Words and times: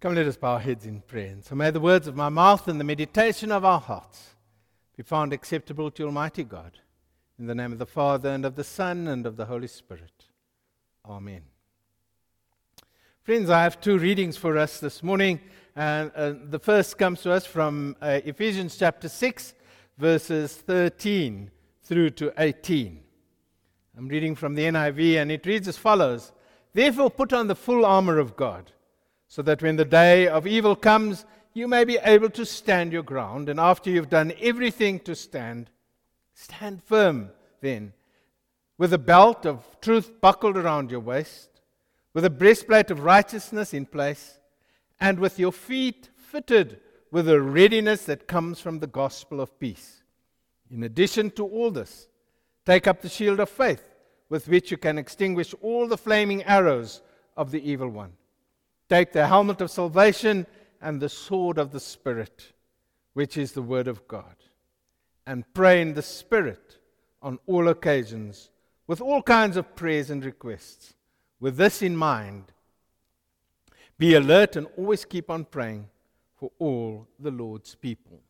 Come, 0.00 0.14
let 0.14 0.28
us 0.28 0.36
bow 0.36 0.52
our 0.52 0.60
heads 0.60 0.86
in 0.86 1.00
prayer. 1.00 1.32
And 1.32 1.44
so 1.44 1.56
may 1.56 1.72
the 1.72 1.80
words 1.80 2.06
of 2.06 2.14
my 2.14 2.28
mouth 2.28 2.68
and 2.68 2.78
the 2.78 2.84
meditation 2.84 3.50
of 3.50 3.64
our 3.64 3.80
hearts 3.80 4.36
be 4.96 5.02
found 5.02 5.32
acceptable 5.32 5.90
to 5.90 6.04
Almighty 6.04 6.44
God. 6.44 6.78
In 7.36 7.48
the 7.48 7.54
name 7.54 7.72
of 7.72 7.80
the 7.80 7.86
Father, 7.86 8.28
and 8.28 8.44
of 8.44 8.54
the 8.54 8.62
Son, 8.62 9.08
and 9.08 9.26
of 9.26 9.36
the 9.36 9.46
Holy 9.46 9.66
Spirit. 9.66 10.26
Amen. 11.04 11.42
Friends, 13.22 13.50
I 13.50 13.64
have 13.64 13.80
two 13.80 13.98
readings 13.98 14.36
for 14.36 14.56
us 14.56 14.78
this 14.78 15.02
morning. 15.02 15.40
And 15.74 16.12
uh, 16.14 16.34
the 16.44 16.60
first 16.60 16.96
comes 16.96 17.22
to 17.22 17.32
us 17.32 17.44
from 17.44 17.96
uh, 18.00 18.20
Ephesians 18.24 18.76
chapter 18.76 19.08
6, 19.08 19.54
verses 19.96 20.54
13 20.54 21.50
through 21.82 22.10
to 22.10 22.32
18. 22.38 23.00
I'm 23.96 24.06
reading 24.06 24.36
from 24.36 24.54
the 24.54 24.62
NIV, 24.62 25.16
and 25.16 25.32
it 25.32 25.44
reads 25.44 25.66
as 25.66 25.76
follows 25.76 26.30
Therefore, 26.72 27.10
put 27.10 27.32
on 27.32 27.48
the 27.48 27.56
full 27.56 27.84
armor 27.84 28.18
of 28.18 28.36
God, 28.36 28.70
so 29.28 29.42
that 29.42 29.62
when 29.62 29.76
the 29.76 29.84
day 29.84 30.26
of 30.26 30.46
evil 30.46 30.74
comes, 30.74 31.24
you 31.52 31.68
may 31.68 31.84
be 31.84 31.98
able 32.02 32.30
to 32.30 32.46
stand 32.46 32.92
your 32.92 33.02
ground, 33.02 33.48
and 33.48 33.60
after 33.60 33.90
you've 33.90 34.08
done 34.10 34.32
everything 34.40 34.98
to 35.00 35.14
stand, 35.14 35.70
stand 36.34 36.82
firm 36.82 37.30
then, 37.60 37.92
with 38.78 38.92
a 38.92 38.98
belt 38.98 39.44
of 39.44 39.64
truth 39.80 40.20
buckled 40.20 40.56
around 40.56 40.90
your 40.90 41.00
waist, 41.00 41.60
with 42.14 42.24
a 42.24 42.30
breastplate 42.30 42.90
of 42.90 43.00
righteousness 43.04 43.74
in 43.74 43.84
place, 43.84 44.38
and 45.00 45.18
with 45.18 45.38
your 45.38 45.52
feet 45.52 46.08
fitted 46.16 46.80
with 47.10 47.26
the 47.26 47.40
readiness 47.40 48.04
that 48.04 48.28
comes 48.28 48.60
from 48.60 48.78
the 48.78 48.86
gospel 48.86 49.40
of 49.40 49.58
peace. 49.58 50.02
In 50.70 50.82
addition 50.82 51.30
to 51.32 51.46
all 51.46 51.70
this, 51.70 52.08
take 52.66 52.86
up 52.86 53.00
the 53.00 53.08
shield 53.08 53.40
of 53.40 53.48
faith, 53.48 53.82
with 54.28 54.48
which 54.48 54.70
you 54.70 54.76
can 54.76 54.98
extinguish 54.98 55.54
all 55.60 55.88
the 55.88 55.96
flaming 55.96 56.42
arrows 56.44 57.02
of 57.36 57.50
the 57.50 57.68
evil 57.68 57.88
one. 57.88 58.12
Take 58.88 59.12
the 59.12 59.26
helmet 59.26 59.60
of 59.60 59.70
salvation 59.70 60.46
and 60.80 61.00
the 61.00 61.08
sword 61.08 61.58
of 61.58 61.72
the 61.72 61.80
Spirit, 61.80 62.52
which 63.12 63.36
is 63.36 63.52
the 63.52 63.62
Word 63.62 63.88
of 63.88 64.06
God, 64.08 64.36
and 65.26 65.44
pray 65.54 65.82
in 65.82 65.94
the 65.94 66.02
Spirit 66.02 66.78
on 67.20 67.38
all 67.46 67.68
occasions 67.68 68.50
with 68.86 69.00
all 69.00 69.22
kinds 69.22 69.56
of 69.56 69.76
prayers 69.76 70.10
and 70.10 70.24
requests. 70.24 70.94
With 71.40 71.56
this 71.56 71.82
in 71.82 71.96
mind, 71.96 72.44
be 73.98 74.14
alert 74.14 74.56
and 74.56 74.66
always 74.76 75.04
keep 75.04 75.28
on 75.30 75.44
praying 75.44 75.88
for 76.36 76.50
all 76.58 77.06
the 77.18 77.30
Lord's 77.30 77.74
people. 77.74 78.20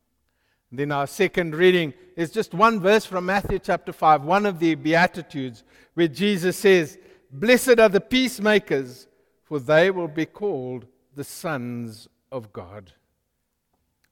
Then 0.71 0.93
our 0.93 1.07
second 1.07 1.55
reading 1.55 1.95
is 2.17 2.31
just 2.31 2.53
one 2.53 2.81
verse 2.81 3.07
from 3.07 3.27
Matthew 3.27 3.59
chapter 3.59 3.93
5, 3.93 4.23
one 4.23 4.45
of 4.45 4.59
the 4.59 4.75
Beatitudes, 4.75 5.65
where 5.95 6.09
Jesus 6.09 6.59
says, 6.59 6.99
Blessed 7.31 7.79
are 7.79 7.89
the 7.89 8.01
peacemakers 8.01 9.08
for 9.49 9.59
they 9.59 9.91
will 9.91 10.09
be 10.09 10.27
called 10.27 10.85
the 11.17 11.25
sons 11.25 12.07
of 12.31 12.53
God. 12.53 12.93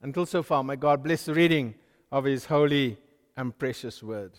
Until 0.00 0.24
so 0.24 0.42
far, 0.42 0.64
may 0.64 0.76
God 0.76 1.02
bless 1.02 1.26
the 1.26 1.34
reading 1.34 1.74
of 2.10 2.24
His 2.24 2.46
holy 2.46 2.96
and 3.36 3.56
precious 3.56 4.02
word. 4.02 4.32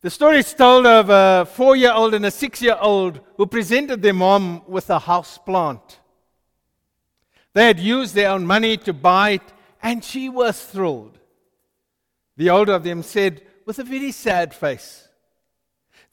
The 0.00 0.10
story 0.10 0.38
is 0.38 0.52
told 0.52 0.84
of 0.84 1.10
a 1.10 1.46
four 1.46 1.76
year 1.76 1.92
old 1.92 2.12
and 2.12 2.26
a 2.26 2.30
six 2.32 2.60
year 2.60 2.76
old 2.80 3.20
who 3.36 3.46
presented 3.46 4.02
their 4.02 4.12
mom 4.12 4.62
with 4.66 4.90
a 4.90 4.98
house 4.98 5.38
plant. 5.38 6.00
They 7.52 7.66
had 7.66 7.78
used 7.78 8.16
their 8.16 8.30
own 8.30 8.44
money 8.44 8.76
to 8.78 8.92
buy 8.92 9.30
it, 9.30 9.52
and 9.80 10.02
she 10.02 10.28
was 10.28 10.60
thrilled. 10.60 11.20
The 12.36 12.50
older 12.50 12.72
of 12.72 12.82
them 12.82 13.04
said, 13.04 13.42
with 13.64 13.78
a 13.78 13.84
very 13.84 14.10
sad 14.10 14.52
face, 14.52 15.03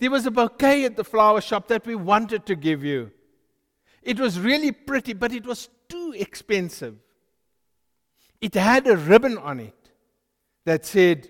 there 0.02 0.10
was 0.10 0.26
a 0.26 0.32
bouquet 0.32 0.84
at 0.86 0.96
the 0.96 1.04
flower 1.04 1.40
shop 1.40 1.68
that 1.68 1.86
we 1.86 1.94
wanted 1.94 2.48
to 2.48 2.56
give 2.56 2.84
you. 2.84 3.12
It 4.02 4.20
was 4.20 4.40
really 4.40 4.72
pretty, 4.72 5.14
but 5.14 5.32
it 5.32 5.46
was 5.46 5.70
too 5.88 6.16
expensive. 6.18 6.96
It 8.42 8.56
had 8.56 8.88
a 8.88 8.98
ribbon 8.98 9.38
on 9.38 9.60
it 9.60 9.92
that 10.66 10.88
said, 10.88 11.30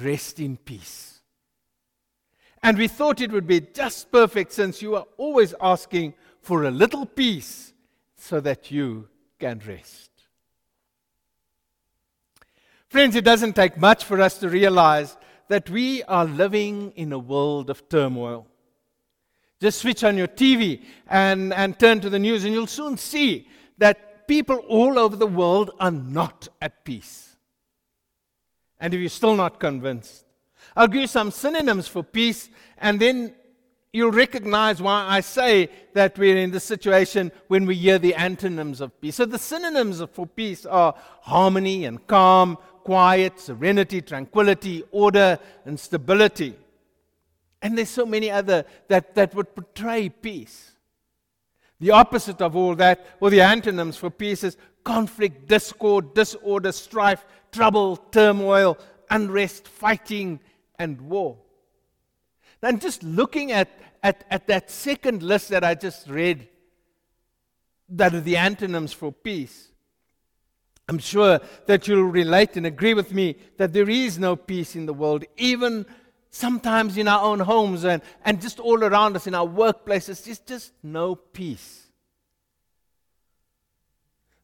Rest 0.00 0.38
in 0.38 0.56
peace. 0.58 1.22
And 2.62 2.78
we 2.78 2.86
thought 2.86 3.20
it 3.20 3.32
would 3.32 3.48
be 3.48 3.60
just 3.60 4.12
perfect 4.12 4.52
since 4.52 4.80
you 4.80 4.94
are 4.94 5.06
always 5.16 5.52
asking 5.60 6.14
for 6.40 6.62
a 6.62 6.70
little 6.70 7.06
peace 7.06 7.72
so 8.16 8.38
that 8.38 8.70
you 8.70 9.08
can 9.40 9.60
rest. 9.66 10.12
Friends, 12.86 13.16
it 13.16 13.24
doesn't 13.24 13.56
take 13.56 13.76
much 13.76 14.04
for 14.04 14.20
us 14.20 14.38
to 14.38 14.48
realize 14.48 15.16
that 15.48 15.68
we 15.70 16.02
are 16.04 16.24
living 16.24 16.92
in 16.96 17.12
a 17.12 17.18
world 17.18 17.70
of 17.70 17.88
turmoil. 17.88 18.46
Just 19.60 19.80
switch 19.80 20.04
on 20.04 20.16
your 20.16 20.28
TV 20.28 20.82
and, 21.08 21.52
and 21.52 21.78
turn 21.78 22.00
to 22.00 22.10
the 22.10 22.18
news, 22.18 22.44
and 22.44 22.52
you'll 22.52 22.66
soon 22.66 22.96
see 22.96 23.48
that 23.78 24.26
people 24.26 24.56
all 24.68 24.98
over 24.98 25.16
the 25.16 25.26
world 25.26 25.70
are 25.80 25.90
not 25.90 26.48
at 26.60 26.84
peace. 26.84 27.36
And 28.78 28.92
if 28.92 29.00
you're 29.00 29.08
still 29.08 29.36
not 29.36 29.60
convinced, 29.60 30.24
I'll 30.76 30.88
give 30.88 31.02
you 31.02 31.06
some 31.06 31.30
synonyms 31.30 31.88
for 31.88 32.02
peace, 32.02 32.50
and 32.78 33.00
then 33.00 33.34
you'll 33.92 34.10
recognize 34.10 34.82
why 34.82 35.06
I 35.08 35.20
say 35.20 35.70
that 35.92 36.18
we're 36.18 36.36
in 36.36 36.50
this 36.50 36.64
situation 36.64 37.30
when 37.46 37.64
we 37.64 37.76
hear 37.76 37.98
the 37.98 38.14
antonyms 38.16 38.80
of 38.80 39.00
peace. 39.00 39.16
So 39.16 39.24
the 39.24 39.38
synonyms 39.38 40.02
for 40.12 40.26
peace 40.26 40.66
are 40.66 40.94
harmony 41.20 41.84
and 41.84 42.04
calm, 42.06 42.58
quiet, 42.84 43.40
serenity, 43.40 44.00
tranquility, 44.00 44.84
order, 44.92 45.38
and 45.64 45.80
stability. 45.80 46.54
And 47.60 47.76
there's 47.76 47.88
so 47.88 48.06
many 48.06 48.30
other 48.30 48.64
that, 48.88 49.14
that 49.14 49.34
would 49.34 49.54
portray 49.54 50.10
peace. 50.10 50.72
The 51.80 51.90
opposite 51.90 52.40
of 52.40 52.54
all 52.54 52.74
that, 52.76 53.06
or 53.20 53.30
the 53.30 53.40
antonyms 53.40 53.96
for 53.96 54.10
peace, 54.10 54.44
is 54.44 54.56
conflict, 54.84 55.48
discord, 55.48 56.14
disorder, 56.14 56.72
strife, 56.72 57.24
trouble, 57.50 57.96
turmoil, 57.96 58.78
unrest, 59.10 59.66
fighting, 59.66 60.40
and 60.78 61.00
war. 61.00 61.38
And 62.62 62.80
just 62.80 63.02
looking 63.02 63.52
at, 63.52 63.68
at, 64.02 64.24
at 64.30 64.46
that 64.46 64.70
second 64.70 65.22
list 65.22 65.48
that 65.48 65.64
I 65.64 65.74
just 65.74 66.08
read, 66.08 66.48
that 67.88 68.14
are 68.14 68.20
the 68.20 68.36
antonyms 68.36 68.92
for 68.92 69.12
peace, 69.12 69.68
I'm 70.88 70.98
sure 70.98 71.40
that 71.66 71.88
you'll 71.88 72.04
relate 72.04 72.56
and 72.56 72.66
agree 72.66 72.94
with 72.94 73.12
me 73.12 73.36
that 73.56 73.72
there 73.72 73.88
is 73.88 74.18
no 74.18 74.36
peace 74.36 74.76
in 74.76 74.86
the 74.86 74.92
world, 74.92 75.24
even 75.36 75.86
sometimes 76.30 76.98
in 76.98 77.08
our 77.08 77.22
own 77.22 77.40
homes 77.40 77.84
and, 77.84 78.02
and 78.24 78.40
just 78.40 78.60
all 78.60 78.82
around 78.82 79.16
us 79.16 79.26
in 79.26 79.34
our 79.34 79.46
workplaces. 79.46 80.24
There's 80.24 80.40
just 80.40 80.72
no 80.82 81.14
peace. 81.14 81.86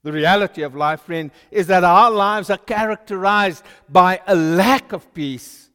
The 0.03 0.13
reality 0.13 0.63
of 0.63 0.75
life, 0.75 1.03
friend, 1.03 1.31
is 1.51 1.67
that 1.67 1.85
our 1.85 2.11
lives 2.11 2.49
are 2.49 2.57
characterized 2.57 3.63
by 3.89 4.21
a 4.27 4.35
lack 4.35 4.93
of 4.93 5.13
peace 5.13 5.69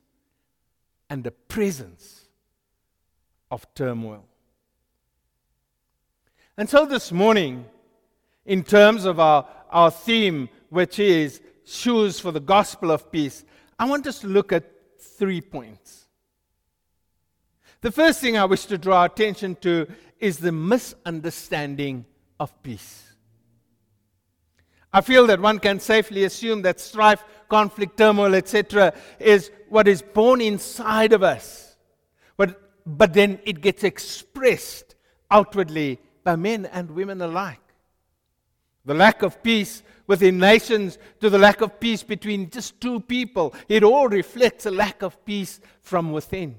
and 1.10 1.24
the 1.24 1.32
presence 1.32 2.28
of 3.52 3.72
turmoil. 3.76 4.26
And 6.58 6.68
so 6.68 6.86
this 6.86 7.12
morning, 7.12 7.66
in 8.46 8.64
terms 8.64 9.06
of 9.06 9.20
our, 9.20 9.48
our 9.70 9.92
theme, 9.92 10.50
which 10.70 11.00
is 11.00 11.42
shoes 11.66 12.20
for 12.20 12.32
the 12.32 12.40
gospel 12.40 12.92
of 12.92 13.12
peace, 13.12 13.44
I 13.78 13.86
want 13.86 14.08
us 14.08 14.20
to 14.20 14.28
look 14.28 14.52
at 14.52 14.64
three 15.00 15.42
points. 15.42 16.06
The 17.82 17.92
first 17.92 18.22
thing 18.22 18.38
I 18.38 18.46
wish 18.46 18.66
to 18.66 18.78
draw 18.78 19.04
attention 19.04 19.56
to 19.62 19.88
is 20.20 20.38
the 20.38 20.52
misunderstanding 20.52 22.06
of 22.40 22.64
peace. 22.64 23.04
I 24.92 25.02
feel 25.02 25.28
that 25.28 25.42
one 25.42 25.60
can 25.60 25.80
safely 25.80 26.24
assume 26.24 26.62
that 26.62 26.80
strife, 26.80 27.24
conflict, 27.50 27.98
turmoil, 27.98 28.34
etc., 28.34 28.94
is 29.20 29.52
what 29.68 29.90
is 29.90 30.02
born 30.02 30.40
inside 30.40 31.12
of 31.12 31.22
us. 31.22 31.76
But, 32.38 32.62
but 32.86 33.14
then 33.14 33.40
it 33.44 33.60
gets 33.60 33.84
expressed 33.84 34.96
outwardly 35.30 36.00
by 36.24 36.38
men 36.38 36.66
and 36.68 36.92
women 36.92 37.22
alike. 37.22 37.60
The 38.86 38.94
lack 38.94 39.24
of 39.24 39.42
peace 39.42 39.84
within 40.08 40.38
nations 40.38 40.98
to 41.20 41.30
the 41.30 41.38
lack 41.38 41.62
of 41.62 41.80
peace 41.80 42.04
between 42.04 42.50
just 42.50 42.80
two 42.80 43.00
people. 43.00 43.54
It 43.68 43.84
all 43.84 44.08
reflects 44.08 44.66
a 44.66 44.72
lack 44.72 45.02
of 45.02 45.26
peace 45.26 45.60
from 45.82 46.12
within. 46.12 46.56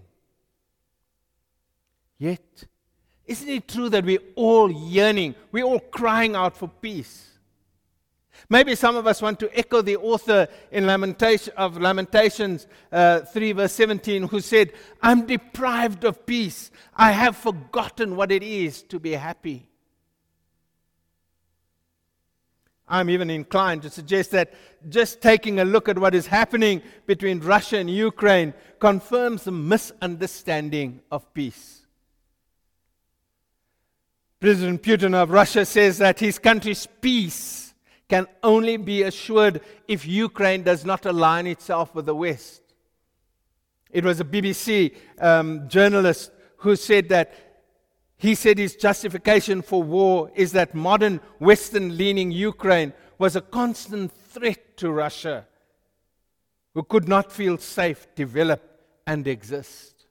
Yet, 2.19 2.64
isn't 3.26 3.49
it 3.49 3.69
true 3.69 3.88
that 3.90 4.05
we're 4.05 4.19
all 4.34 4.70
yearning, 4.70 5.34
we're 5.52 5.64
all 5.64 5.81
crying 5.81 6.34
out 6.34 6.56
for 6.56 6.69
peace? 6.69 7.26
Maybe 8.49 8.75
some 8.75 8.96
of 8.96 9.06
us 9.06 9.23
want 9.23 9.40
to 9.40 9.58
echo 9.58 9.82
the 9.82 9.96
author 9.96 10.46
in 10.70 10.87
Lamentation, 10.87 11.52
of 11.56 11.78
Lamentations 11.78 12.67
uh, 12.93 13.20
3, 13.20 13.52
verse 13.52 13.73
17, 13.73 14.25
who 14.25 14.40
said, 14.40 14.73
I'm 15.02 15.26
deprived 15.26 16.05
of 16.05 16.26
peace. 16.26 16.70
I 16.94 17.12
have 17.12 17.37
forgotten 17.37 18.14
what 18.14 18.31
it 18.31 18.43
is 18.43 18.82
to 18.84 19.00
be 19.00 19.12
happy. 19.12 19.69
I'm 22.88 23.11
even 23.11 23.31
inclined 23.31 23.83
to 23.83 23.91
suggest 23.91 24.31
that 24.31 24.55
just 24.88 25.21
taking 25.21 25.59
a 25.59 25.65
look 25.65 25.88
at 25.88 25.99
what 25.99 26.15
is 26.15 26.27
happening 26.27 26.83
between 27.06 27.41
Russia 27.41 27.79
and 27.79 27.91
Ukraine 27.91 28.55
confirms 28.79 29.44
the 29.44 29.53
misunderstanding 29.53 31.00
of 31.11 31.33
peace. 31.35 31.87
President 34.38 34.83
Putin 34.83 35.15
of 35.15 35.31
Russia 35.31 35.65
says 35.65 35.99
that 35.99 36.21
his 36.21 36.38
country's 36.38 36.87
peace 37.00 37.75
can 38.09 38.29
only 38.43 38.77
be 38.77 39.03
assured 39.03 39.61
if 39.88 40.06
Ukraine 40.06 40.62
does 40.62 40.85
not 40.85 41.06
align 41.06 41.47
itself 41.49 41.94
with 41.94 42.06
the 42.06 42.15
West. 42.15 42.62
It 43.91 44.05
was 44.05 44.21
a 44.21 44.25
BBC 44.25 44.94
um, 45.21 45.69
journalist 45.69 46.31
who 46.59 46.77
said 46.77 47.09
that 47.09 47.45
he 48.18 48.34
said 48.34 48.58
his 48.58 48.76
justification 48.76 49.60
for 49.62 49.82
war 49.82 50.30
is 50.34 50.52
that 50.52 50.74
modern 50.74 51.20
Western 51.38 51.96
leaning 51.96 52.30
Ukraine 52.30 52.92
was 53.18 53.36
a 53.36 53.40
constant 53.40 54.12
threat 54.12 54.76
to 54.78 54.90
Russia, 54.90 55.46
who 56.74 56.82
could 56.82 57.08
not 57.08 57.30
feel 57.32 57.58
safe, 57.58 58.06
develop, 58.14 58.62
and 59.06 59.26
exist. 59.26 60.06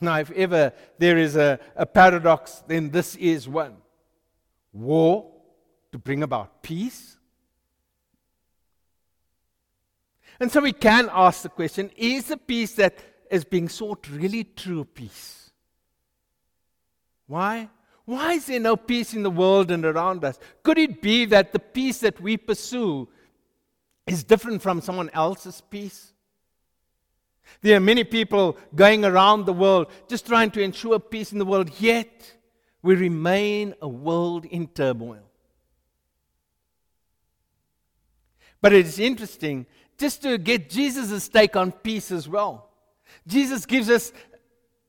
Now, 0.00 0.18
if 0.18 0.30
ever 0.32 0.72
there 0.98 1.18
is 1.18 1.36
a, 1.36 1.58
a 1.74 1.86
paradox, 1.86 2.62
then 2.66 2.90
this 2.90 3.16
is 3.16 3.48
one 3.48 3.76
war 4.72 5.30
to 5.92 5.98
bring 5.98 6.22
about 6.22 6.62
peace. 6.62 7.16
And 10.40 10.52
so 10.52 10.60
we 10.60 10.72
can 10.72 11.08
ask 11.12 11.42
the 11.42 11.48
question 11.48 11.90
is 11.96 12.26
the 12.26 12.36
peace 12.36 12.74
that 12.74 12.98
is 13.30 13.44
being 13.44 13.68
sought 13.68 14.08
really 14.08 14.44
true 14.44 14.84
peace? 14.84 15.47
Why? 17.28 17.68
Why 18.06 18.32
is 18.32 18.46
there 18.46 18.58
no 18.58 18.74
peace 18.74 19.14
in 19.14 19.22
the 19.22 19.30
world 19.30 19.70
and 19.70 19.84
around 19.84 20.24
us? 20.24 20.38
Could 20.62 20.78
it 20.78 21.00
be 21.00 21.26
that 21.26 21.52
the 21.52 21.58
peace 21.58 22.00
that 22.00 22.20
we 22.20 22.36
pursue 22.38 23.06
is 24.06 24.24
different 24.24 24.62
from 24.62 24.80
someone 24.80 25.10
else's 25.12 25.60
peace? 25.70 26.12
There 27.60 27.76
are 27.76 27.80
many 27.80 28.04
people 28.04 28.56
going 28.74 29.04
around 29.04 29.44
the 29.44 29.52
world 29.52 29.88
just 30.08 30.26
trying 30.26 30.50
to 30.52 30.62
ensure 30.62 30.98
peace 30.98 31.32
in 31.32 31.38
the 31.38 31.44
world, 31.44 31.70
yet 31.78 32.34
we 32.82 32.94
remain 32.94 33.74
a 33.82 33.88
world 33.88 34.46
in 34.46 34.66
turmoil. 34.66 35.28
But 38.60 38.72
it 38.72 38.86
is 38.86 38.98
interesting 38.98 39.66
just 39.98 40.22
to 40.22 40.38
get 40.38 40.70
Jesus' 40.70 41.28
take 41.28 41.56
on 41.56 41.72
peace 41.72 42.10
as 42.10 42.28
well. 42.28 42.70
Jesus 43.26 43.66
gives 43.66 43.90
us 43.90 44.12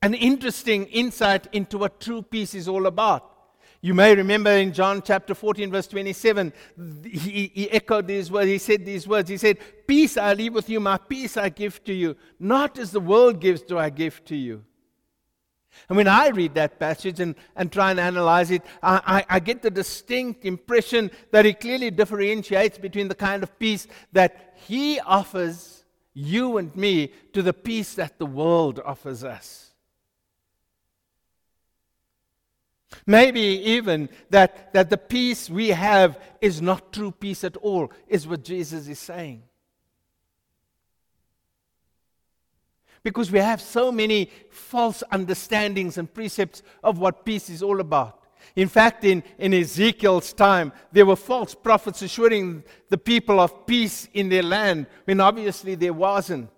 an 0.02 0.14
interesting 0.14 0.86
insight 0.86 1.48
into 1.52 1.78
what 1.78 2.00
true 2.00 2.22
peace 2.22 2.54
is 2.54 2.68
all 2.68 2.86
about. 2.86 3.36
You 3.82 3.94
may 3.94 4.14
remember 4.14 4.52
in 4.52 4.74
John 4.74 5.02
chapter 5.02 5.34
14, 5.34 5.72
verse 5.72 5.88
27, 5.88 6.52
he, 7.06 7.52
he, 7.54 7.72
echoed 7.72 8.08
these 8.08 8.30
words. 8.30 8.48
He 8.48 8.58
said 8.58 8.86
these 8.86 9.08
words. 9.08 9.30
He 9.30 9.38
said, 9.38 9.58
Peace 9.88 10.18
I 10.18 10.34
leave 10.34 10.54
with 10.54 10.70
you, 10.70 10.82
my 10.82 10.98
peace 10.98 11.38
I 11.38 11.48
give 11.48 11.82
to 11.86 11.94
you. 11.94 12.18
Not 12.40 12.78
as 12.78 12.92
the 12.92 13.00
world 13.00 13.40
gives, 13.40 13.62
do 13.62 13.78
I 13.78 13.90
give 13.90 14.24
to 14.26 14.36
you. 14.36 14.66
And 15.88 15.96
when 15.96 16.10
I 16.10 16.28
read 16.30 16.56
that 16.56 16.78
passage 16.78 17.22
and, 17.22 17.36
and 17.56 17.72
try 17.72 17.92
and 17.92 18.02
analyze 18.02 18.52
it, 18.52 18.64
I, 18.84 19.24
I, 19.30 19.36
I 19.36 19.40
get 19.40 19.62
the 19.62 19.72
distinct 19.72 20.44
impression 20.44 21.10
that 21.32 21.46
he 21.46 21.54
clearly 21.54 21.90
differentiates 21.90 22.78
between 22.78 23.08
the 23.08 23.16
kind 23.16 23.44
of 23.44 23.58
peace 23.60 23.88
that 24.12 24.58
he 24.68 25.00
offers 25.00 25.86
you 26.14 26.58
and 26.58 26.76
me 26.76 27.14
to 27.32 27.42
the 27.42 27.54
peace 27.54 27.94
that 27.94 28.18
the 28.18 28.26
world 28.26 28.82
offers 28.84 29.24
us. 29.24 29.69
Maybe 33.10 33.42
even 33.42 34.08
that, 34.30 34.72
that 34.74 34.92
the 34.92 34.98
peace 34.98 35.50
we 35.50 35.70
have 35.70 36.22
is 36.42 36.62
not 36.62 36.94
true 36.94 37.10
peace 37.10 37.44
at 37.44 37.58
all, 37.58 37.92
is 38.08 38.28
what 38.28 38.44
Jesus 38.44 38.88
is 38.88 39.00
saying. 39.00 39.42
Because 43.02 43.32
we 43.32 43.40
have 43.40 43.62
so 43.62 43.92
many 43.92 44.30
false 44.52 45.02
understandings 45.12 45.98
and 45.98 46.14
precepts 46.14 46.62
of 46.84 47.00
what 47.00 47.26
peace 47.26 47.50
is 47.50 47.64
all 47.64 47.80
about. 47.80 48.26
In 48.56 48.68
fact, 48.68 49.04
in, 49.04 49.24
in 49.40 49.56
Ezekiel's 49.56 50.32
time, 50.32 50.72
there 50.92 51.08
were 51.08 51.16
false 51.16 51.56
prophets 51.56 52.04
assuring 52.04 52.64
the 52.90 52.98
people 53.00 53.40
of 53.40 53.66
peace 53.66 54.08
in 54.14 54.30
their 54.30 54.44
land 54.44 54.86
when 55.06 55.20
obviously 55.20 55.74
there 55.74 55.94
wasn't. 55.94 56.52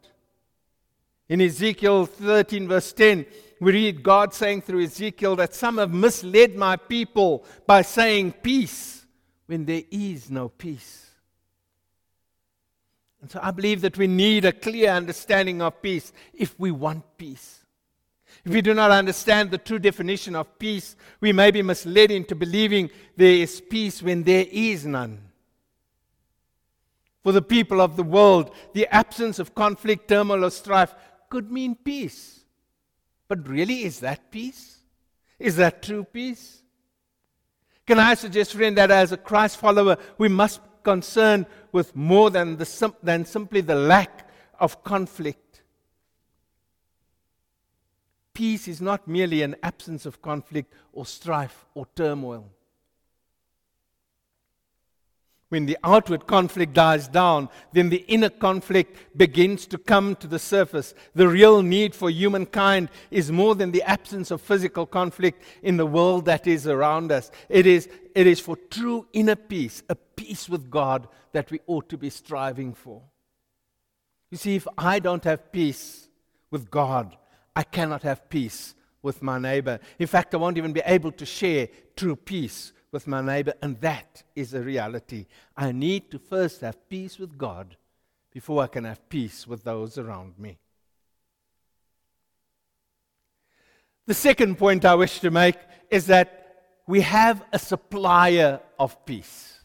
In 1.29 1.39
Ezekiel 1.39 2.07
13, 2.07 2.67
verse 2.67 2.91
10, 2.91 3.25
we 3.61 3.73
read 3.73 4.01
God 4.01 4.33
saying 4.33 4.63
through 4.63 4.85
Ezekiel 4.85 5.35
that 5.35 5.53
some 5.53 5.77
have 5.77 5.93
misled 5.93 6.55
my 6.55 6.75
people 6.75 7.45
by 7.67 7.83
saying 7.83 8.31
peace 8.31 9.05
when 9.45 9.65
there 9.65 9.83
is 9.91 10.31
no 10.31 10.49
peace. 10.49 11.11
And 13.21 13.29
so 13.29 13.39
I 13.41 13.51
believe 13.51 13.81
that 13.81 13.99
we 13.99 14.07
need 14.07 14.45
a 14.45 14.51
clear 14.51 14.89
understanding 14.89 15.61
of 15.61 15.79
peace 15.79 16.11
if 16.33 16.59
we 16.59 16.71
want 16.71 17.03
peace. 17.19 17.59
If 18.43 18.51
we 18.51 18.63
do 18.63 18.73
not 18.73 18.89
understand 18.89 19.51
the 19.51 19.59
true 19.59 19.77
definition 19.77 20.35
of 20.35 20.57
peace, 20.57 20.95
we 21.19 21.31
may 21.31 21.51
be 21.51 21.61
misled 21.61 22.09
into 22.09 22.33
believing 22.33 22.89
there 23.15 23.35
is 23.35 23.61
peace 23.61 24.01
when 24.01 24.23
there 24.23 24.47
is 24.51 24.87
none. 24.87 25.21
For 27.21 27.31
the 27.31 27.43
people 27.43 27.79
of 27.79 27.95
the 27.95 28.01
world, 28.01 28.55
the 28.73 28.87
absence 28.87 29.37
of 29.37 29.53
conflict, 29.53 30.07
turmoil, 30.07 30.45
or 30.45 30.49
strife 30.49 30.95
could 31.29 31.51
mean 31.51 31.75
peace. 31.75 32.40
But 33.31 33.47
really, 33.47 33.85
is 33.85 34.01
that 34.01 34.29
peace? 34.29 34.79
Is 35.39 35.55
that 35.55 35.81
true 35.81 36.03
peace? 36.03 36.63
Can 37.87 37.97
I 37.97 38.13
suggest, 38.15 38.51
friend, 38.53 38.77
that 38.77 38.91
as 38.91 39.13
a 39.13 39.17
Christ 39.17 39.55
follower, 39.55 39.95
we 40.17 40.27
must 40.27 40.61
be 40.61 40.69
concerned 40.83 41.45
with 41.71 41.95
more 41.95 42.29
than, 42.29 42.57
the, 42.57 42.93
than 43.01 43.23
simply 43.23 43.61
the 43.61 43.75
lack 43.75 44.29
of 44.59 44.83
conflict? 44.83 45.61
Peace 48.33 48.67
is 48.67 48.81
not 48.81 49.07
merely 49.07 49.43
an 49.43 49.55
absence 49.63 50.05
of 50.05 50.21
conflict 50.21 50.73
or 50.91 51.05
strife 51.05 51.65
or 51.73 51.87
turmoil 51.95 52.49
when 55.51 55.65
the 55.65 55.77
outward 55.83 56.27
conflict 56.27 56.71
dies 56.71 57.09
down, 57.09 57.49
then 57.73 57.89
the 57.89 58.05
inner 58.07 58.29
conflict 58.29 59.17
begins 59.17 59.67
to 59.67 59.77
come 59.77 60.15
to 60.15 60.25
the 60.25 60.39
surface. 60.39 60.93
The 61.13 61.27
real 61.27 61.61
need 61.61 61.93
for 61.93 62.09
humankind 62.09 62.87
is 63.11 63.33
more 63.33 63.53
than 63.53 63.71
the 63.71 63.83
absence 63.83 64.31
of 64.31 64.39
physical 64.39 64.85
conflict 64.85 65.43
in 65.61 65.75
the 65.75 65.85
world 65.85 66.23
that 66.23 66.47
is 66.47 66.67
around 66.67 67.11
us. 67.11 67.31
It 67.49 67.65
is, 67.65 67.89
it 68.15 68.27
is 68.27 68.39
for 68.39 68.55
true 68.69 69.07
inner 69.11 69.35
peace, 69.35 69.83
a 69.89 69.95
peace 69.95 70.47
with 70.47 70.71
God 70.71 71.09
that 71.33 71.51
we 71.51 71.59
ought 71.67 71.89
to 71.89 71.97
be 71.97 72.09
striving 72.09 72.73
for. 72.73 73.01
You 74.29 74.37
see, 74.37 74.55
if 74.55 74.69
I 74.77 74.99
don't 74.99 75.25
have 75.25 75.51
peace 75.51 76.07
with 76.49 76.71
God, 76.71 77.17
I 77.57 77.63
cannot 77.63 78.03
have 78.03 78.29
peace 78.29 78.73
with 79.01 79.21
my 79.21 79.37
neighbor. 79.37 79.81
In 79.99 80.07
fact, 80.07 80.33
I 80.33 80.37
won't 80.37 80.57
even 80.57 80.71
be 80.71 80.83
able 80.85 81.11
to 81.11 81.25
share 81.25 81.67
true 81.97 82.15
peace 82.15 82.71
with 82.91 83.07
my 83.07 83.21
neighbor, 83.21 83.53
and 83.61 83.79
that 83.81 84.23
is 84.35 84.53
a 84.53 84.61
reality. 84.61 85.25
I 85.55 85.71
need 85.71 86.11
to 86.11 86.19
first 86.19 86.61
have 86.61 86.89
peace 86.89 87.17
with 87.17 87.37
God 87.37 87.77
before 88.31 88.63
I 88.63 88.67
can 88.67 88.83
have 88.85 89.07
peace 89.09 89.47
with 89.47 89.63
those 89.63 89.97
around 89.97 90.37
me. 90.37 90.57
The 94.07 94.13
second 94.13 94.57
point 94.57 94.83
I 94.83 94.95
wish 94.95 95.19
to 95.19 95.31
make 95.31 95.55
is 95.89 96.07
that 96.07 96.37
we 96.87 97.01
have 97.01 97.43
a 97.53 97.59
supplier 97.59 98.59
of 98.79 99.05
peace. 99.05 99.59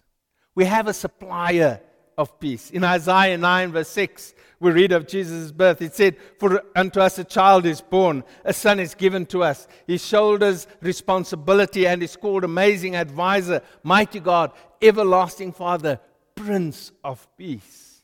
We 0.55 0.65
have 0.65 0.87
a 0.87 0.95
supplier 0.95 1.81
of 2.19 2.39
peace. 2.41 2.71
In 2.71 2.85
Isaiah 2.85 3.37
9, 3.39 3.73
verse 3.73 3.89
6, 3.89 4.35
we 4.59 4.71
read 4.71 4.93
of 4.93 5.07
Jesus' 5.07 5.53
birth. 5.53 5.83
It 5.83 5.95
said, 5.95 6.17
For 6.39 6.63
unto 6.75 7.01
us 7.01 7.19
a 7.19 7.25
child 7.25 7.67
is 7.67 7.81
born, 7.81 8.25
a 8.45 8.53
son 8.53 8.81
is 8.81 8.95
given 8.95 9.27
to 9.27 9.43
us. 9.43 9.69
He 9.87 9.99
shoulders 9.99 10.67
responsibility 10.81 11.87
and 11.87 12.03
is 12.03 12.17
called 12.17 12.45
Amazing 12.45 12.97
Advisor, 12.97 13.61
Mighty 13.83 14.21
God, 14.21 14.53
Everlasting 14.81 15.53
Father, 15.53 16.01
Prince 16.35 16.93
of 17.05 17.27
Peace. 17.37 18.03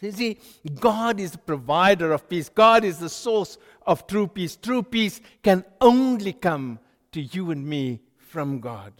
You 0.00 0.12
see, 0.12 0.38
God 0.80 1.18
is 1.18 1.32
the 1.32 1.38
provider 1.38 2.12
of 2.12 2.28
peace. 2.28 2.50
God 2.50 2.84
is 2.84 2.98
the 2.98 3.08
source 3.08 3.56
of 3.86 4.06
true 4.06 4.26
peace. 4.26 4.54
True 4.56 4.82
peace 4.82 5.20
can 5.42 5.64
only 5.80 6.34
come 6.34 6.78
to 7.12 7.22
you 7.22 7.50
and 7.50 7.66
me 7.66 8.00
from 8.18 8.60
God. 8.60 8.92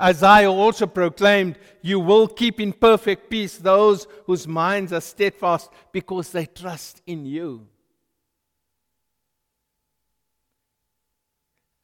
Isaiah 0.00 0.50
also 0.50 0.86
proclaimed, 0.86 1.58
You 1.82 2.00
will 2.00 2.28
keep 2.28 2.60
in 2.60 2.72
perfect 2.72 3.30
peace 3.30 3.56
those 3.56 4.06
whose 4.26 4.46
minds 4.46 4.92
are 4.92 5.00
steadfast 5.00 5.70
because 5.92 6.30
they 6.30 6.46
trust 6.46 7.02
in 7.06 7.26
you. 7.26 7.66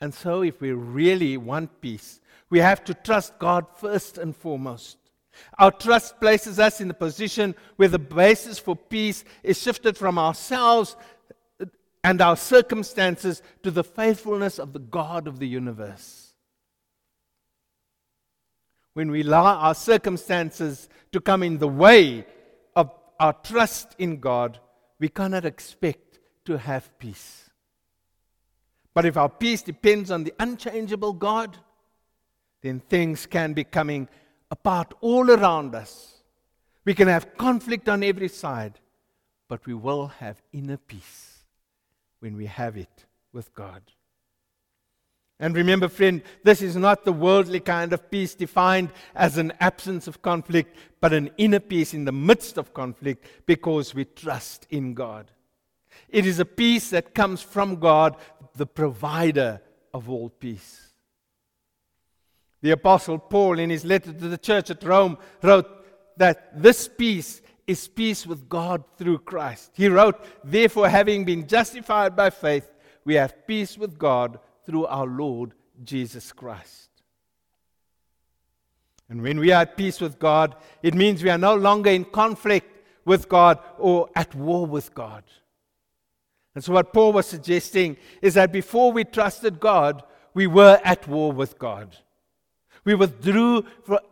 And 0.01 0.15
so, 0.15 0.43
if 0.43 0.61
we 0.61 0.73
really 0.73 1.37
want 1.37 1.81
peace, 1.81 2.21
we 2.51 2.59
have 2.59 2.85
to 2.85 2.95
trust 2.95 3.39
God 3.39 3.67
first 3.77 4.19
and 4.19 4.37
foremost. 4.37 4.99
Our 5.59 5.73
trust 5.73 6.21
places 6.21 6.61
us 6.61 6.81
in 6.81 6.89
the 6.89 6.95
position 6.95 7.55
where 7.77 7.89
the 7.89 7.99
basis 7.99 8.59
for 8.59 8.77
peace 8.77 9.25
is 9.43 9.61
shifted 9.61 9.97
from 9.97 10.19
ourselves 10.19 10.95
and 12.05 12.21
our 12.21 12.37
circumstances 12.37 13.43
to 13.63 13.71
the 13.71 13.83
faithfulness 13.83 14.59
of 14.61 14.73
the 14.73 14.79
God 14.79 15.27
of 15.27 15.41
the 15.41 15.49
universe 15.49 16.24
when 18.95 19.11
we 19.11 19.23
allow 19.23 19.45
our 19.45 19.75
circumstances 19.75 20.89
to 21.13 21.21
come 21.21 21.43
in 21.43 21.59
the 21.59 21.69
way 21.69 22.25
of 22.75 22.91
our 23.21 23.33
trust 23.33 23.95
in 23.99 24.19
God, 24.19 24.59
we 24.99 25.09
cannot 25.09 25.45
expect 25.45 26.21
to 26.47 26.57
have 26.57 26.97
peace. 26.99 27.51
But 28.95 29.05
if 29.05 29.17
our 29.17 29.29
peace 29.29 29.63
depends 29.63 30.11
on 30.11 30.25
the 30.25 30.33
unchangeable 30.39 31.13
God, 31.13 31.59
then 32.63 32.81
things 32.81 33.27
can 33.27 33.53
be 33.53 33.65
coming 33.65 34.09
apart 34.51 34.95
all 35.01 35.31
around 35.31 35.75
us. 35.75 36.23
We 36.85 36.95
can 36.95 37.09
have 37.09 37.37
conflict 37.37 37.89
on 37.89 38.03
every 38.05 38.29
side, 38.29 38.79
but 39.49 39.67
we 39.67 39.75
will 39.75 40.07
have 40.07 40.41
inner 40.53 40.77
peace 40.77 41.45
when 42.21 42.37
we 42.37 42.47
have 42.47 42.77
it 42.77 43.05
with 43.33 43.53
God. 43.55 43.83
And 45.41 45.57
remember, 45.57 45.89
friend, 45.89 46.23
this 46.45 46.63
is 46.63 46.77
not 46.77 47.05
the 47.05 47.13
worldly 47.13 47.61
kind 47.61 47.93
of 47.93 48.11
peace 48.11 48.35
defined 48.35 48.91
as 49.15 49.37
an 49.37 49.53
absence 49.59 50.07
of 50.07 50.23
conflict, 50.23 50.77
but 51.01 51.13
an 51.13 51.31
inner 51.37 51.61
peace 51.61 51.93
in 51.93 52.05
the 52.05 52.13
midst 52.13 52.57
of 52.57 52.73
conflict 52.73 53.27
because 53.45 53.95
we 53.95 54.05
trust 54.05 54.67
in 54.71 54.95
God. 54.95 55.31
It 56.09 56.25
is 56.27 56.39
a 56.39 56.45
peace 56.45 56.91
that 56.91 57.15
comes 57.15 57.43
from 57.43 57.77
God, 57.77 58.17
the 58.55 58.67
provider 58.67 59.61
of 59.93 60.09
all 60.09 60.29
peace. 60.29 60.93
The 62.63 62.71
Apostle 62.71 63.19
Paul, 63.19 63.59
in 63.59 63.71
his 63.71 63.85
letter 63.85 64.13
to 64.13 64.29
the 64.29 64.39
church 64.39 64.71
at 64.71 64.85
Rome, 64.85 65.19
wrote 65.43 65.69
that 66.17 66.63
this 66.63 66.89
peace 66.89 67.43
is 67.67 67.89
peace 67.89 68.27
with 68.27 68.49
God 68.49 68.85
through 68.97 69.19
Christ. 69.19 69.73
He 69.75 69.89
wrote, 69.89 70.25
Therefore, 70.45 70.89
having 70.89 71.25
been 71.25 71.47
justified 71.47 72.15
by 72.15 72.31
faith, 72.31 72.71
we 73.05 73.15
have 73.15 73.47
peace 73.47 73.77
with 73.77 73.99
God 73.99 74.39
through 74.67 74.87
our 74.87 75.07
Lord 75.07 75.53
Jesus 75.83 76.33
Christ. 76.33 76.89
And 79.09 79.23
when 79.23 79.39
we 79.39 79.53
are 79.53 79.63
at 79.63 79.77
peace 79.77 80.01
with 80.01 80.19
God, 80.19 80.57
it 80.83 80.95
means 80.95 81.23
we 81.23 81.31
are 81.31 81.39
no 81.39 81.55
longer 81.55 81.91
in 81.91 82.05
conflict 82.05 82.71
with 83.05 83.29
God 83.29 83.59
or 83.79 84.09
at 84.15 84.35
war 84.35 84.67
with 84.67 84.95
God. 84.95 85.25
And 86.55 86.63
so, 86.63 86.73
what 86.73 86.93
Paul 86.93 87.13
was 87.13 87.27
suggesting 87.27 87.97
is 88.23 88.35
that 88.35 88.53
before 88.53 88.93
we 88.93 89.05
trusted 89.05 89.61
God, 89.61 90.03
we 90.33 90.47
were 90.47 90.81
at 90.85 91.07
war 91.09 91.33
with 91.33 91.59
God. 91.59 91.97
We 92.85 92.95
withdrew, 92.95 93.65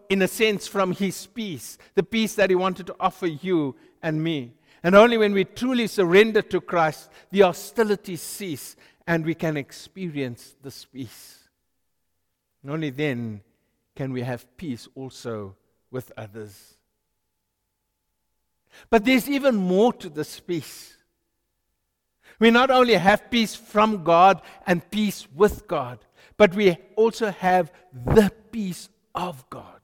in 0.08 0.22
a 0.22 0.28
sense, 0.28 0.66
from 0.66 0.92
His 0.92 1.26
peace, 1.26 1.78
the 1.94 2.02
peace 2.02 2.34
that 2.34 2.50
He 2.50 2.56
wanted 2.56 2.86
to 2.88 2.96
offer 2.98 3.26
you 3.26 3.76
and 4.02 4.22
me. 4.22 4.54
And 4.82 4.96
only 4.96 5.16
when 5.16 5.32
we 5.32 5.44
truly 5.44 5.86
surrender 5.86 6.42
to 6.42 6.60
Christ, 6.60 7.10
the 7.30 7.42
hostilities 7.42 8.20
cease 8.20 8.76
and 9.06 9.24
we 9.24 9.34
can 9.34 9.56
experience 9.56 10.54
this 10.62 10.84
peace. 10.84 11.48
And 12.62 12.70
only 12.70 12.90
then 12.90 13.40
can 13.96 14.12
we 14.12 14.22
have 14.22 14.56
peace 14.56 14.88
also 14.94 15.56
with 15.90 16.12
others. 16.16 16.74
But 18.88 19.04
there's 19.04 19.28
even 19.28 19.56
more 19.56 19.92
to 19.94 20.08
this 20.08 20.40
peace. 20.40 20.96
We 22.38 22.50
not 22.50 22.70
only 22.70 22.94
have 22.94 23.30
peace 23.30 23.54
from 23.54 24.02
God 24.04 24.42
and 24.66 24.88
peace 24.90 25.28
with 25.34 25.68
God, 25.68 25.98
but 26.36 26.54
we 26.54 26.76
also 26.96 27.30
have 27.30 27.70
the 27.92 28.32
peace 28.50 28.88
of 29.14 29.48
God. 29.50 29.80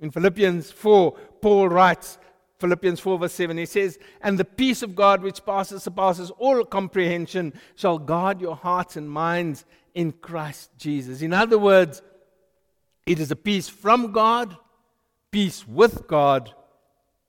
In 0.00 0.10
Philippians 0.10 0.70
4, 0.70 1.12
Paul 1.40 1.68
writes, 1.68 2.18
Philippians 2.62 3.00
4, 3.00 3.18
verse 3.18 3.32
7, 3.32 3.58
he 3.58 3.66
says, 3.66 3.98
And 4.20 4.38
the 4.38 4.44
peace 4.44 4.82
of 4.82 4.94
God, 4.94 5.20
which 5.20 5.44
passes, 5.44 5.82
surpasses 5.82 6.30
all 6.38 6.64
comprehension, 6.64 7.52
shall 7.74 7.98
guard 7.98 8.40
your 8.40 8.54
hearts 8.54 8.96
and 8.96 9.10
minds 9.10 9.64
in 9.94 10.12
Christ 10.12 10.70
Jesus. 10.78 11.22
In 11.22 11.32
other 11.32 11.58
words, 11.58 12.02
it 13.04 13.18
is 13.18 13.32
a 13.32 13.36
peace 13.36 13.68
from 13.68 14.12
God, 14.12 14.56
peace 15.32 15.66
with 15.66 16.06
God, 16.06 16.54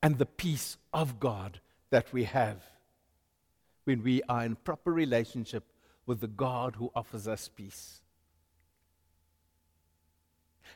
and 0.03 0.19
the 0.19 0.27
peace 0.27 0.77
of 0.93 1.19
God 1.19 1.59
that 1.89 2.13
we 2.13 2.25
have 2.25 2.61
when 3.85 4.03
we 4.03 4.21
are 4.29 4.45
in 4.45 4.55
proper 4.55 4.93
relationship 4.93 5.63
with 6.05 6.19
the 6.19 6.27
God 6.27 6.75
who 6.75 6.91
offers 6.95 7.27
us 7.27 7.49
peace. 7.49 8.01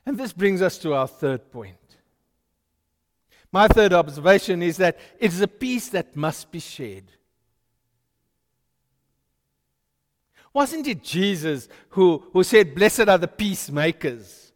And 0.03 0.17
this 0.17 0.33
brings 0.33 0.63
us 0.63 0.79
to 0.79 0.95
our 0.95 1.07
third 1.07 1.51
point. 1.51 1.86
My 3.51 3.67
third 3.67 3.93
observation 3.93 4.61
is 4.61 4.77
that 4.77 4.97
it 5.19 5.31
is 5.31 5.41
a 5.41 5.47
peace 5.47 5.89
that 5.89 6.15
must 6.15 6.51
be 6.51 6.59
shared. 6.59 7.11
Wasn't 10.53 10.87
it 10.87 11.03
Jesus 11.03 11.69
who, 11.89 12.23
who 12.33 12.43
said, 12.43 12.75
Blessed 12.75 13.07
are 13.07 13.17
the 13.17 13.27
peacemakers? 13.27 14.51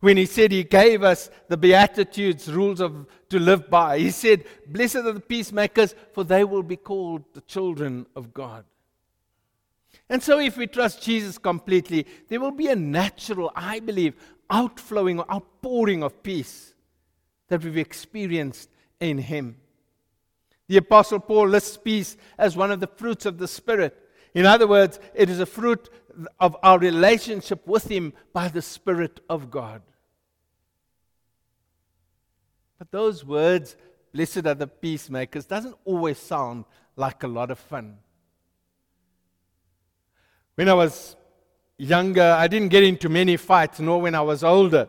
When 0.00 0.16
he 0.16 0.26
said 0.26 0.52
he 0.52 0.64
gave 0.64 1.02
us 1.02 1.30
the 1.48 1.56
Beatitudes, 1.56 2.50
rules 2.50 2.80
of, 2.80 3.06
to 3.28 3.38
live 3.38 3.68
by, 3.68 3.98
he 3.98 4.10
said, 4.10 4.44
Blessed 4.66 4.96
are 4.96 5.12
the 5.12 5.20
peacemakers, 5.20 5.94
for 6.12 6.24
they 6.24 6.44
will 6.44 6.62
be 6.62 6.76
called 6.76 7.24
the 7.34 7.42
children 7.42 8.06
of 8.14 8.32
God. 8.32 8.64
And 10.08 10.22
so, 10.22 10.38
if 10.38 10.56
we 10.56 10.66
trust 10.66 11.02
Jesus 11.02 11.38
completely, 11.38 12.06
there 12.28 12.40
will 12.40 12.50
be 12.50 12.68
a 12.68 12.76
natural, 12.76 13.52
I 13.54 13.80
believe, 13.80 14.14
outflowing 14.48 15.20
or 15.20 15.32
outpouring 15.32 16.02
of 16.02 16.22
peace 16.22 16.74
that 17.50 17.62
we've 17.62 17.76
experienced 17.76 18.70
in 18.98 19.18
Him. 19.18 19.56
The 20.68 20.78
Apostle 20.78 21.18
Paul 21.18 21.48
lists 21.48 21.76
peace 21.76 22.16
as 22.38 22.56
one 22.56 22.70
of 22.70 22.80
the 22.80 22.86
fruits 22.86 23.26
of 23.26 23.38
the 23.38 23.48
Spirit. 23.48 23.98
In 24.34 24.46
other 24.46 24.68
words, 24.68 24.98
it 25.14 25.28
is 25.28 25.40
a 25.40 25.46
fruit 25.46 25.90
of 26.38 26.56
our 26.62 26.78
relationship 26.78 27.66
with 27.66 27.90
Him 27.90 28.14
by 28.32 28.48
the 28.48 28.62
Spirit 28.62 29.20
of 29.28 29.50
God. 29.50 29.82
But 32.78 32.92
those 32.92 33.24
words, 33.24 33.76
blessed 34.14 34.46
are 34.46 34.54
the 34.54 34.68
peacemakers, 34.68 35.44
doesn't 35.44 35.76
always 35.84 36.18
sound 36.18 36.64
like 36.96 37.24
a 37.24 37.28
lot 37.28 37.50
of 37.50 37.58
fun. 37.58 37.98
When 40.54 40.68
I 40.68 40.74
was 40.74 41.16
younger, 41.78 42.22
I 42.22 42.46
didn't 42.46 42.68
get 42.68 42.84
into 42.84 43.08
many 43.08 43.36
fights, 43.36 43.80
nor 43.80 44.00
when 44.00 44.14
I 44.14 44.20
was 44.20 44.44
older. 44.44 44.88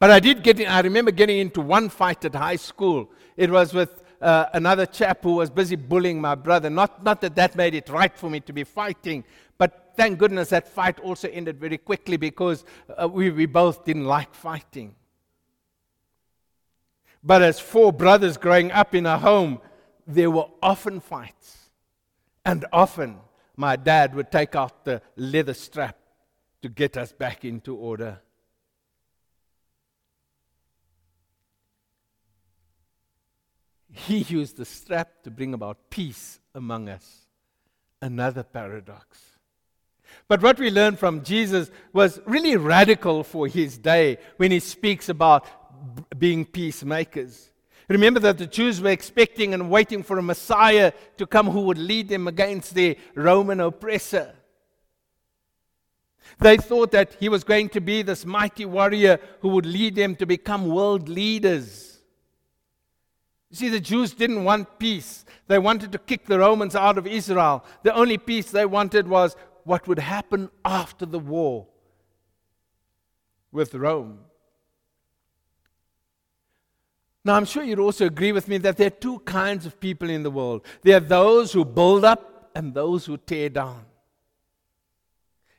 But 0.00 0.10
I 0.10 0.18
did 0.18 0.42
get 0.42 0.58
in, 0.58 0.66
I 0.66 0.80
remember 0.80 1.10
getting 1.10 1.38
into 1.38 1.60
one 1.60 1.90
fight 1.90 2.24
at 2.24 2.34
high 2.34 2.56
school. 2.56 3.10
It 3.36 3.50
was 3.50 3.74
with 3.74 4.02
uh, 4.22 4.46
another 4.54 4.86
chap 4.86 5.22
who 5.22 5.34
was 5.34 5.50
busy 5.50 5.76
bullying 5.76 6.18
my 6.22 6.34
brother. 6.34 6.70
Not, 6.70 7.04
not 7.04 7.20
that 7.20 7.34
that 7.34 7.54
made 7.54 7.74
it 7.74 7.90
right 7.90 8.16
for 8.16 8.30
me 8.30 8.40
to 8.40 8.52
be 8.54 8.64
fighting, 8.64 9.24
but 9.58 9.92
thank 9.96 10.18
goodness 10.18 10.48
that 10.48 10.66
fight 10.66 10.98
also 11.00 11.28
ended 11.28 11.60
very 11.60 11.76
quickly 11.76 12.16
because 12.16 12.64
uh, 13.00 13.06
we, 13.06 13.30
we 13.30 13.44
both 13.44 13.84
didn't 13.84 14.06
like 14.06 14.34
fighting. 14.34 14.94
But 17.22 17.42
as 17.42 17.60
four 17.60 17.92
brothers 17.92 18.38
growing 18.38 18.72
up 18.72 18.94
in 18.94 19.04
a 19.04 19.18
home, 19.18 19.60
there 20.06 20.30
were 20.30 20.46
often 20.62 21.00
fights. 21.00 21.68
And 22.46 22.64
often 22.72 23.18
my 23.54 23.76
dad 23.76 24.14
would 24.14 24.32
take 24.32 24.56
out 24.56 24.86
the 24.86 25.02
leather 25.16 25.52
strap 25.52 25.98
to 26.62 26.70
get 26.70 26.96
us 26.96 27.12
back 27.12 27.44
into 27.44 27.76
order. 27.76 28.20
He 33.92 34.18
used 34.18 34.56
the 34.56 34.64
strap 34.64 35.22
to 35.24 35.30
bring 35.30 35.54
about 35.54 35.90
peace 35.90 36.40
among 36.54 36.88
us. 36.88 37.26
Another 38.00 38.42
paradox. 38.42 39.18
But 40.28 40.42
what 40.42 40.58
we 40.58 40.70
learned 40.70 40.98
from 40.98 41.22
Jesus 41.22 41.70
was 41.92 42.20
really 42.24 42.56
radical 42.56 43.24
for 43.24 43.46
his 43.46 43.78
day 43.78 44.18
when 44.36 44.50
he 44.50 44.60
speaks 44.60 45.08
about 45.08 45.44
b- 45.96 46.02
being 46.18 46.44
peacemakers. 46.44 47.50
Remember 47.88 48.20
that 48.20 48.38
the 48.38 48.46
Jews 48.46 48.80
were 48.80 48.90
expecting 48.90 49.52
and 49.52 49.68
waiting 49.68 50.02
for 50.04 50.18
a 50.18 50.22
Messiah 50.22 50.92
to 51.16 51.26
come 51.26 51.48
who 51.48 51.62
would 51.62 51.78
lead 51.78 52.08
them 52.08 52.28
against 52.28 52.74
their 52.74 52.94
Roman 53.14 53.60
oppressor. 53.60 54.32
They 56.38 56.56
thought 56.56 56.92
that 56.92 57.16
he 57.18 57.28
was 57.28 57.42
going 57.42 57.68
to 57.70 57.80
be 57.80 58.02
this 58.02 58.24
mighty 58.24 58.64
warrior 58.64 59.18
who 59.40 59.48
would 59.50 59.66
lead 59.66 59.96
them 59.96 60.14
to 60.16 60.26
become 60.26 60.68
world 60.68 61.08
leaders. 61.08 61.89
You 63.50 63.56
see, 63.56 63.68
the 63.68 63.80
Jews 63.80 64.12
didn't 64.12 64.44
want 64.44 64.78
peace. 64.78 65.24
They 65.48 65.58
wanted 65.58 65.90
to 65.92 65.98
kick 65.98 66.26
the 66.26 66.38
Romans 66.38 66.76
out 66.76 66.98
of 66.98 67.06
Israel. 67.06 67.64
The 67.82 67.94
only 67.94 68.16
peace 68.16 68.50
they 68.50 68.64
wanted 68.64 69.08
was 69.08 69.36
what 69.64 69.88
would 69.88 69.98
happen 69.98 70.50
after 70.64 71.04
the 71.04 71.18
war 71.18 71.66
with 73.50 73.74
Rome. 73.74 74.20
Now, 77.24 77.34
I'm 77.34 77.44
sure 77.44 77.62
you'd 77.62 77.78
also 77.78 78.06
agree 78.06 78.32
with 78.32 78.48
me 78.48 78.58
that 78.58 78.76
there 78.76 78.86
are 78.86 78.90
two 78.90 79.18
kinds 79.20 79.66
of 79.66 79.78
people 79.78 80.08
in 80.08 80.22
the 80.22 80.30
world 80.30 80.64
there 80.82 80.96
are 80.96 81.00
those 81.00 81.52
who 81.52 81.64
build 81.64 82.04
up 82.04 82.50
and 82.54 82.72
those 82.72 83.04
who 83.04 83.16
tear 83.16 83.48
down. 83.48 83.84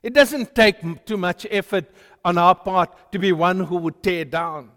It 0.02 0.14
doesn't 0.14 0.56
take 0.56 1.06
too 1.06 1.18
much 1.18 1.46
effort 1.52 1.86
on 2.26 2.38
our 2.38 2.56
part 2.56 3.12
to 3.12 3.20
be 3.20 3.32
one 3.32 3.60
who 3.60 3.78
would 3.78 4.02
tear 4.02 4.26
down. 4.26 4.72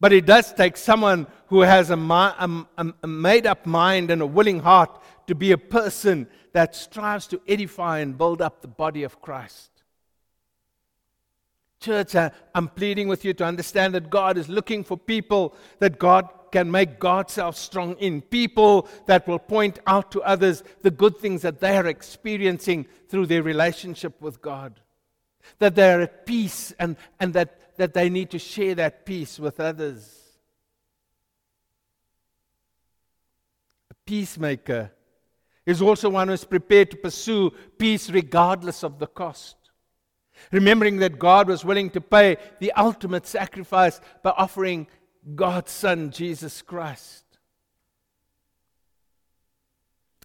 But 0.00 0.12
it 0.12 0.26
does 0.26 0.52
take 0.52 0.76
someone 0.76 1.26
who 1.48 1.62
has 1.62 1.90
a, 1.90 1.96
a, 1.96 2.66
a, 3.02 3.06
made 3.06 3.46
up 3.46 3.66
mind 3.66 4.10
and 4.10 4.22
a 4.22 4.26
willing 4.26 4.60
heart 4.60 5.02
to 5.26 5.34
be 5.34 5.52
a 5.52 5.58
person 5.58 6.28
that 6.52 6.74
strives 6.74 7.26
to 7.28 7.40
edify 7.48 7.98
and 7.98 8.16
build 8.16 8.40
up 8.40 8.62
the 8.62 8.68
body 8.68 9.02
of 9.02 9.20
Christ. 9.20 9.70
Church, 11.80 12.14
uh, 12.14 12.30
I'm 12.54 12.68
pleading 12.68 13.08
with 13.08 13.24
you 13.24 13.32
to 13.34 13.44
understand 13.44 13.94
that 13.94 14.10
God 14.10 14.36
is 14.36 14.48
looking 14.48 14.82
for 14.82 14.96
people 14.96 15.54
that 15.78 15.98
God 15.98 16.28
can 16.50 16.70
make 16.70 16.98
God's 16.98 17.32
self 17.32 17.56
strong 17.56 17.96
in. 17.98 18.20
People 18.20 18.88
that 19.06 19.28
will 19.28 19.38
point 19.38 19.78
out 19.86 20.10
to 20.12 20.22
others 20.22 20.62
the 20.82 20.90
good 20.90 21.18
things 21.18 21.42
that 21.42 21.60
they 21.60 21.76
are 21.76 21.86
experiencing 21.86 22.86
through 23.08 23.26
their 23.26 23.42
relationship 23.42 24.20
with 24.20 24.42
God. 24.42 24.80
That 25.60 25.74
they 25.76 25.92
are 25.92 26.00
at 26.02 26.26
peace 26.26 26.72
and, 26.78 26.96
and 27.20 27.32
that, 27.34 27.67
that 27.78 27.94
they 27.94 28.10
need 28.10 28.30
to 28.30 28.38
share 28.38 28.74
that 28.74 29.06
peace 29.06 29.38
with 29.38 29.58
others. 29.58 30.14
A 33.90 33.94
peacemaker 34.04 34.90
is 35.64 35.80
also 35.80 36.10
one 36.10 36.28
who 36.28 36.34
is 36.34 36.44
prepared 36.44 36.90
to 36.90 36.96
pursue 36.96 37.52
peace 37.78 38.10
regardless 38.10 38.82
of 38.82 38.98
the 38.98 39.06
cost. 39.06 39.56
Remembering 40.52 40.98
that 40.98 41.18
God 41.18 41.48
was 41.48 41.64
willing 41.64 41.90
to 41.90 42.00
pay 42.00 42.36
the 42.58 42.72
ultimate 42.72 43.26
sacrifice 43.26 44.00
by 44.22 44.30
offering 44.30 44.86
God's 45.34 45.70
Son, 45.70 46.10
Jesus 46.10 46.62
Christ. 46.62 47.24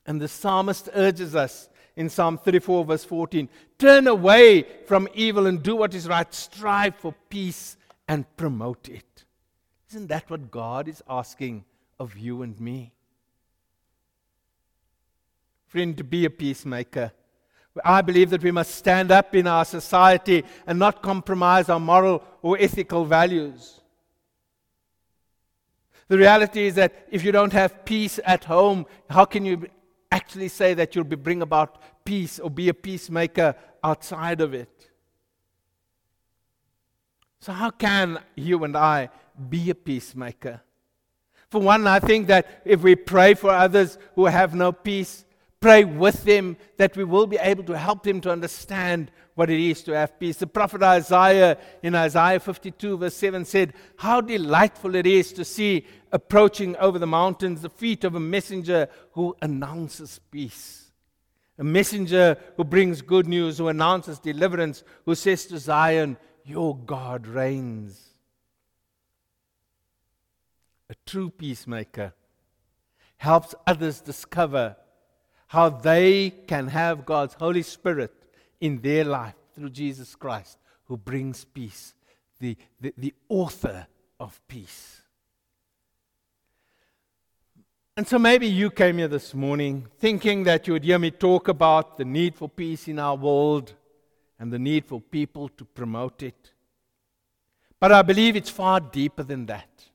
And 0.06 0.20
the 0.20 0.28
psalmist 0.28 0.90
urges 0.94 1.36
us 1.36 1.70
in 1.96 2.10
Psalm 2.10 2.38
34, 2.38 2.86
verse 2.86 3.04
14 3.04 3.50
turn 3.78 4.08
away 4.08 4.66
from 4.86 5.08
evil 5.14 5.46
and 5.46 5.62
do 5.62 5.76
what 5.76 5.94
is 5.94 6.08
right, 6.08 6.34
strive 6.34 6.96
for 6.96 7.14
peace 7.30 7.78
and 8.08 8.26
promote 8.38 8.90
it. 8.90 9.26
Isn't 9.90 10.08
that 10.08 10.30
what 10.30 10.50
God 10.50 10.88
is 10.88 11.04
asking 11.08 11.66
of 12.00 12.18
you 12.18 12.42
and 12.42 12.60
me? 12.60 12.94
Friend, 15.68 15.96
to 15.98 16.04
be 16.04 16.26
a 16.26 16.30
peacemaker. 16.30 17.12
I 17.84 18.02
believe 18.02 18.30
that 18.30 18.44
we 18.44 18.52
must 18.52 18.76
stand 18.76 19.12
up 19.12 19.34
in 19.36 19.48
our 19.48 19.66
society 19.66 20.44
and 20.68 20.78
not 20.78 21.02
compromise 21.02 21.70
our 21.70 21.80
moral 21.80 22.24
or 22.42 22.58
ethical 22.60 23.06
values. 23.06 23.82
The 26.08 26.18
reality 26.18 26.68
is 26.68 26.76
that 26.76 27.08
if 27.10 27.24
you 27.24 27.32
don't 27.32 27.54
have 27.54 27.86
peace 27.86 28.20
at 28.24 28.44
home, 28.44 28.86
how 29.10 29.26
can 29.26 29.46
you 29.46 29.68
actually 30.14 30.48
say 30.48 30.74
that 30.76 30.96
you'll 30.96 31.04
bring 31.04 31.42
about 31.42 31.82
peace 32.06 32.40
or 32.40 32.50
be 32.50 32.70
a 32.70 32.74
peacemaker 32.74 33.56
outside 33.84 34.42
of 34.42 34.54
it? 34.54 34.90
So, 37.40 37.52
how 37.52 37.72
can 37.72 38.20
you 38.36 38.64
and 38.64 38.78
I 38.78 39.10
be 39.50 39.70
a 39.70 39.76
peacemaker? 39.76 40.62
For 41.50 41.60
one, 41.62 41.86
I 41.88 42.00
think 42.00 42.28
that 42.28 42.62
if 42.66 42.82
we 42.82 42.96
pray 42.96 43.34
for 43.34 43.50
others 43.50 43.98
who 44.16 44.26
have 44.26 44.56
no 44.56 44.72
peace, 44.72 45.26
pray 45.60 45.84
with 45.84 46.24
them 46.24 46.58
that 46.78 46.96
we 46.96 47.04
will 47.04 47.28
be 47.28 47.38
able 47.38 47.64
to 47.66 47.78
help 47.78 48.04
them 48.04 48.22
to 48.22 48.32
understand 48.32 49.12
what 49.36 49.50
it 49.50 49.60
is 49.60 49.84
to 49.84 49.94
have 49.94 50.20
peace. 50.20 50.38
The 50.38 50.48
prophet 50.48 50.84
Isaiah 50.84 51.58
in 51.82 51.96
Isaiah 51.96 52.40
52, 52.40 52.98
verse 52.98 53.16
7 53.16 53.46
said, 53.46 53.74
How 53.98 54.22
delightful 54.22 54.96
it 54.96 55.08
is 55.08 55.34
to 55.34 55.46
see 55.46 55.88
approaching 56.12 56.76
over 56.78 57.00
the 57.00 57.08
mountains 57.08 57.62
the 57.62 57.70
feet 57.70 58.04
of 58.04 58.16
a 58.16 58.20
messenger 58.20 58.88
who 59.14 59.36
announces 59.42 60.20
peace. 60.32 60.92
A 61.58 61.64
messenger 61.64 62.38
who 62.58 62.64
brings 62.64 63.02
good 63.02 63.28
news, 63.28 63.58
who 63.58 63.68
announces 63.68 64.20
deliverance, 64.20 64.84
who 65.06 65.16
says 65.16 65.46
to 65.48 65.58
Zion, 65.58 66.18
Your 66.46 66.76
God 66.78 67.28
reigns. 67.28 68.14
A 70.90 70.96
true 71.06 71.30
peacemaker 71.30 72.14
helps 73.18 73.56
others 73.66 74.02
discover 74.02 74.76
how 75.48 75.70
they 75.70 76.30
can 76.30 76.68
have 76.68 77.06
God's 77.06 77.36
Holy 77.36 77.62
Spirit 77.62 78.23
in 78.64 78.80
their 78.80 79.04
life 79.04 79.36
through 79.54 79.70
Jesus 79.70 80.16
Christ, 80.16 80.58
who 80.86 80.96
brings 80.96 81.44
peace, 81.44 81.94
the, 82.40 82.56
the, 82.80 82.94
the 82.98 83.14
author 83.28 83.86
of 84.22 84.42
peace. 84.48 85.02
And 87.98 88.08
so 88.08 88.18
maybe 88.18 88.48
you 88.48 88.72
came 88.72 89.00
here 89.00 89.10
this 89.10 89.34
morning 89.34 89.88
thinking 90.00 90.46
that 90.46 90.66
you 90.66 90.74
would 90.74 90.86
hear 90.86 90.98
me 90.98 91.12
talk 91.12 91.50
about 91.50 91.98
the 91.98 92.06
need 92.06 92.36
for 92.36 92.48
peace 92.48 92.88
in 92.88 93.00
our 93.00 93.18
world 93.18 93.74
and 94.40 94.52
the 94.52 94.60
need 94.60 94.86
for 94.86 95.02
people 95.02 95.50
to 95.50 95.66
promote 95.66 96.24
it. 96.24 96.54
But 97.82 97.92
I 97.92 98.02
believe 98.02 98.38
it's 98.38 98.50
far 98.50 98.80
deeper 98.80 99.24
than 99.24 99.46
that. 99.48 99.90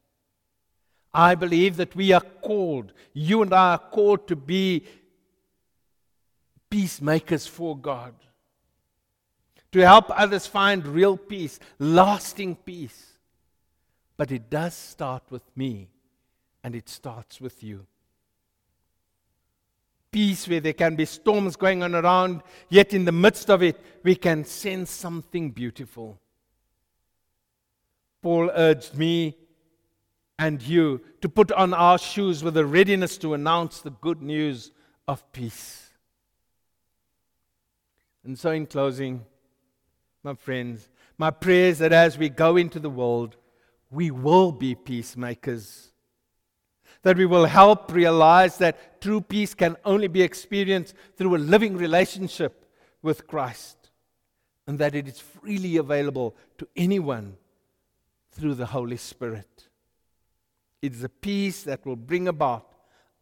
I 1.14 1.36
believe 1.36 1.78
that 1.78 1.96
we 1.96 2.12
are 2.12 2.20
called, 2.20 2.92
you 3.14 3.40
and 3.40 3.54
I 3.54 3.72
are 3.72 3.78
called 3.78 4.28
to 4.28 4.36
be 4.36 4.84
peacemakers 6.68 7.46
for 7.46 7.74
God, 7.74 8.12
to 9.78 9.86
help 9.86 10.06
others 10.10 10.46
find 10.46 10.84
real 10.86 11.16
peace, 11.16 11.60
lasting 11.78 12.56
peace. 12.56 13.12
But 14.16 14.32
it 14.32 14.50
does 14.50 14.74
start 14.74 15.22
with 15.30 15.44
me, 15.56 15.88
and 16.64 16.74
it 16.74 16.88
starts 16.88 17.40
with 17.40 17.62
you. 17.62 17.86
Peace 20.10 20.48
where 20.48 20.58
there 20.58 20.72
can 20.72 20.96
be 20.96 21.04
storms 21.04 21.54
going 21.54 21.84
on 21.84 21.94
around, 21.94 22.42
yet 22.68 22.92
in 22.92 23.04
the 23.04 23.12
midst 23.12 23.50
of 23.50 23.62
it, 23.62 23.78
we 24.02 24.16
can 24.16 24.44
sense 24.44 24.90
something 24.90 25.50
beautiful. 25.50 26.18
Paul 28.20 28.50
urged 28.52 28.96
me 28.96 29.36
and 30.40 30.60
you 30.60 31.00
to 31.20 31.28
put 31.28 31.52
on 31.52 31.72
our 31.72 31.98
shoes 31.98 32.42
with 32.42 32.56
a 32.56 32.66
readiness 32.66 33.16
to 33.18 33.34
announce 33.34 33.80
the 33.80 33.90
good 33.90 34.22
news 34.22 34.72
of 35.06 35.30
peace. 35.32 35.90
And 38.24 38.36
so, 38.36 38.50
in 38.50 38.66
closing, 38.66 39.24
my 40.22 40.34
friends, 40.34 40.88
my 41.16 41.30
prayer 41.30 41.68
is 41.68 41.78
that 41.78 41.92
as 41.92 42.18
we 42.18 42.28
go 42.28 42.56
into 42.56 42.78
the 42.78 42.90
world, 42.90 43.36
we 43.90 44.10
will 44.10 44.52
be 44.52 44.74
peacemakers. 44.74 45.92
That 47.02 47.16
we 47.16 47.26
will 47.26 47.46
help 47.46 47.92
realize 47.92 48.58
that 48.58 49.00
true 49.00 49.20
peace 49.20 49.54
can 49.54 49.76
only 49.84 50.08
be 50.08 50.22
experienced 50.22 50.94
through 51.16 51.36
a 51.36 51.38
living 51.38 51.76
relationship 51.76 52.66
with 53.02 53.26
Christ. 53.26 53.90
And 54.66 54.78
that 54.78 54.94
it 54.94 55.08
is 55.08 55.18
freely 55.18 55.76
available 55.76 56.36
to 56.58 56.68
anyone 56.76 57.36
through 58.32 58.54
the 58.54 58.66
Holy 58.66 58.96
Spirit. 58.96 59.68
It 60.82 60.92
is 60.92 61.02
a 61.02 61.08
peace 61.08 61.62
that 61.62 61.86
will 61.86 61.96
bring 61.96 62.28
about 62.28 62.68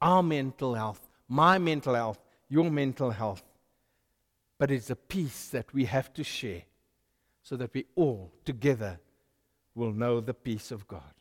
our 0.00 0.22
mental 0.22 0.74
health, 0.74 1.08
my 1.28 1.58
mental 1.58 1.94
health, 1.94 2.18
your 2.48 2.70
mental 2.70 3.10
health 3.10 3.42
but 4.58 4.70
it's 4.70 4.90
a 4.90 4.96
peace 4.96 5.48
that 5.48 5.72
we 5.74 5.84
have 5.84 6.12
to 6.14 6.24
share 6.24 6.62
so 7.46 7.54
that 7.54 7.72
we 7.72 7.86
all 7.94 8.32
together 8.44 8.98
will 9.76 9.92
know 9.92 10.20
the 10.20 10.34
peace 10.34 10.72
of 10.72 10.88
God. 10.88 11.14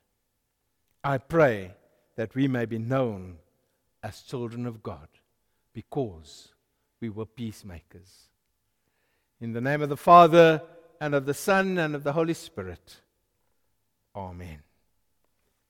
I 1.04 1.20
pray 1.20 1.76
that 2.16 2.34
we 2.34 2.48
may 2.48 2.66
be 2.66 2.80
known 2.80 3.38
as 4.02 4.22
children 4.22 4.66
of 4.66 4.82
God 4.82 5.08
because 5.72 6.48
we 7.00 7.10
were 7.10 7.28
peacemakers. 7.28 8.30
In 9.40 9.54
the 9.54 9.62
name 9.62 9.84
of 9.84 9.90
the 9.90 9.98
Father, 9.98 10.64
and 11.00 11.14
of 11.14 11.28
the 11.28 11.34
Son, 11.36 11.78
and 11.78 11.94
of 11.94 12.04
the 12.04 12.14
Holy 12.14 12.34
Spirit. 12.34 13.02
Amen. 14.16 14.65